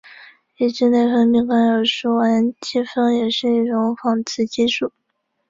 [0.57, 4.91] 已知的内分泌干扰素烷基酚也是一种仿雌激素。